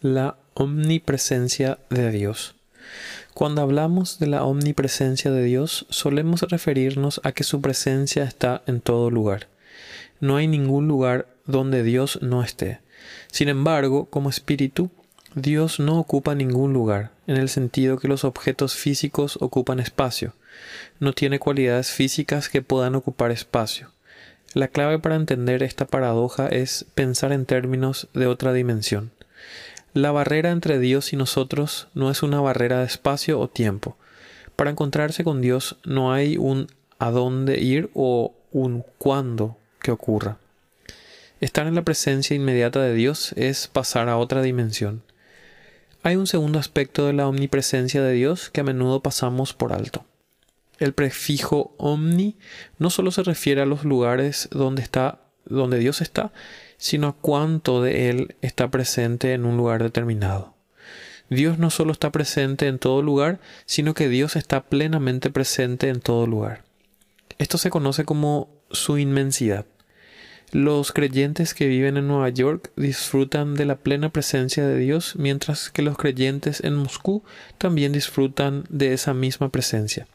[0.00, 2.54] La omnipresencia de Dios.
[3.34, 8.80] Cuando hablamos de la omnipresencia de Dios, solemos referirnos a que su presencia está en
[8.80, 9.48] todo lugar.
[10.20, 12.78] No hay ningún lugar donde Dios no esté.
[13.32, 14.88] Sin embargo, como espíritu,
[15.34, 20.32] Dios no ocupa ningún lugar, en el sentido que los objetos físicos ocupan espacio.
[21.00, 23.90] No tiene cualidades físicas que puedan ocupar espacio.
[24.54, 29.10] La clave para entender esta paradoja es pensar en términos de otra dimensión.
[29.98, 33.96] La barrera entre Dios y nosotros no es una barrera de espacio o tiempo.
[34.54, 36.68] Para encontrarse con Dios no hay un
[37.00, 40.38] a dónde ir o un cuándo que ocurra.
[41.40, 45.02] Estar en la presencia inmediata de Dios es pasar a otra dimensión.
[46.04, 50.04] Hay un segundo aspecto de la omnipresencia de Dios que a menudo pasamos por alto.
[50.78, 52.36] El prefijo omni
[52.78, 56.32] no solo se refiere a los lugares donde está donde Dios está,
[56.78, 60.54] sino a cuánto de Él está presente en un lugar determinado.
[61.28, 66.00] Dios no solo está presente en todo lugar, sino que Dios está plenamente presente en
[66.00, 66.64] todo lugar.
[67.36, 69.66] Esto se conoce como su inmensidad.
[70.50, 75.68] Los creyentes que viven en Nueva York disfrutan de la plena presencia de Dios, mientras
[75.68, 77.22] que los creyentes en Moscú
[77.58, 80.08] también disfrutan de esa misma presencia.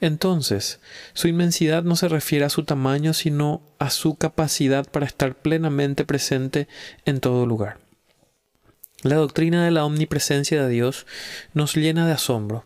[0.00, 0.80] Entonces,
[1.14, 6.04] su inmensidad no se refiere a su tamaño, sino a su capacidad para estar plenamente
[6.04, 6.68] presente
[7.04, 7.78] en todo lugar.
[9.02, 11.06] La doctrina de la omnipresencia de Dios
[11.54, 12.64] nos llena de asombro.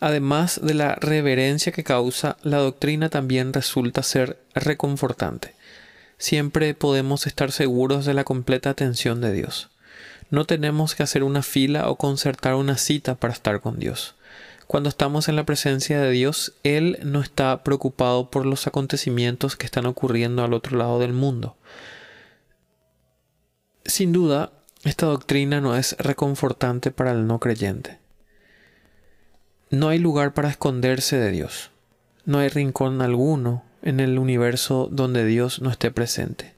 [0.00, 5.54] Además de la reverencia que causa, la doctrina también resulta ser reconfortante.
[6.18, 9.70] Siempre podemos estar seguros de la completa atención de Dios.
[10.30, 14.14] No tenemos que hacer una fila o concertar una cita para estar con Dios.
[14.72, 19.66] Cuando estamos en la presencia de Dios, Él no está preocupado por los acontecimientos que
[19.66, 21.58] están ocurriendo al otro lado del mundo.
[23.84, 24.50] Sin duda,
[24.82, 27.98] esta doctrina no es reconfortante para el no creyente.
[29.68, 31.70] No hay lugar para esconderse de Dios.
[32.24, 36.54] No hay rincón alguno en el universo donde Dios no esté presente.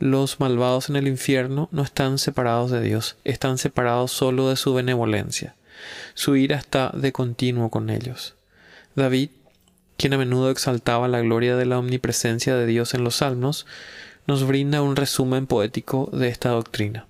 [0.00, 4.74] Los malvados en el infierno no están separados de Dios, están separados solo de su
[4.74, 5.54] benevolencia.
[6.14, 8.34] Su ira está de continuo con ellos.
[8.94, 9.30] David,
[9.96, 13.66] quien a menudo exaltaba la gloria de la omnipresencia de Dios en los salmos,
[14.26, 17.06] nos brinda un resumen poético de esta doctrina.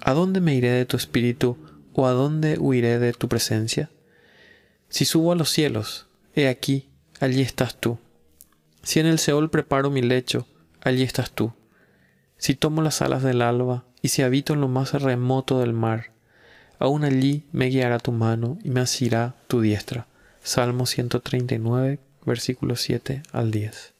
[0.00, 1.56] ¿A dónde me iré de tu espíritu
[1.92, 3.90] o a dónde huiré de tu presencia?
[4.88, 6.88] Si subo a los cielos, he aquí,
[7.20, 7.98] allí estás tú.
[8.82, 10.46] Si en el Seol preparo mi lecho,
[10.82, 11.52] allí estás tú.
[12.36, 16.10] Si tomo las alas del alba y si habito en lo más remoto del mar,
[16.82, 20.08] aún allí me guiará tu mano y me asirá tu diestra.
[20.42, 23.91] Salmo 139, versículos 7 al 10.